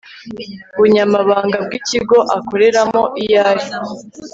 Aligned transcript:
bunyamabanga 0.77 1.57
bw 1.65 1.71
ikigo 1.79 2.17
akoreramo 2.37 3.01
iyo 3.21 3.39
ari 3.49 3.65